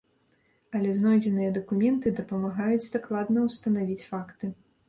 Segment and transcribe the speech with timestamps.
[0.77, 4.55] Але знойдзеныя дакументы дапамагаюць дакладна ўстанавіць факты.